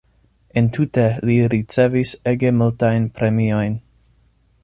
[0.61, 3.77] Entute li ricevis ege multajn premiojn.